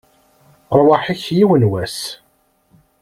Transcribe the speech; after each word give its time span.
Rrwaḥ-ik, 0.77 1.23
yiwen 1.37 1.63
n 1.67 1.69
wass! 1.71 1.99